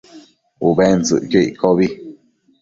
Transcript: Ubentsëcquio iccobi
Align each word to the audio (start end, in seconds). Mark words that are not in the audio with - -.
Ubentsëcquio 0.67 1.39
iccobi 1.49 1.87